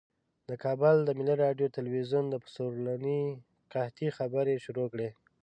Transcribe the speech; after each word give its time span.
د 0.49 0.51
کابل 0.63 0.95
د 1.03 1.09
ملي 1.19 1.35
راډیو 1.45 1.73
تلویزیون 1.77 2.25
د 2.29 2.35
پرسونلي 2.43 3.21
قحطۍ 3.71 4.09
خبرې 4.17 4.55
شروع 4.65 4.87
کړې. 4.93 5.09